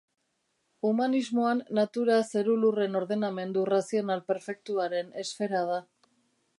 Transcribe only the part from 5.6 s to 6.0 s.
da.